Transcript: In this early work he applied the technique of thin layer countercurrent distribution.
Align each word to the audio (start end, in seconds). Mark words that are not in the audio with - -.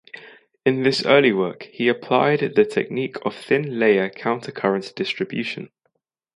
In 0.65 0.81
this 0.81 1.05
early 1.05 1.31
work 1.31 1.61
he 1.71 1.87
applied 1.87 2.39
the 2.39 2.65
technique 2.65 3.17
of 3.23 3.35
thin 3.35 3.77
layer 3.77 4.09
countercurrent 4.09 4.95
distribution. 4.95 5.69